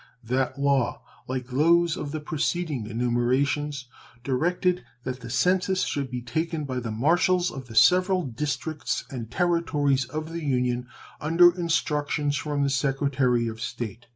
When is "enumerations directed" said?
2.87-4.83